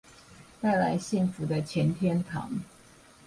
[0.59, 2.61] 帶來幸福的錢天堂